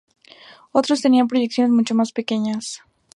Otros 0.71 1.01
tenían 1.03 1.27
proyecciones 1.27 1.69
mucho 1.71 1.93
más 1.93 2.11
pequeñas. 2.11 2.81